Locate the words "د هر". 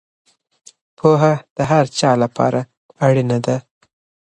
1.57-1.85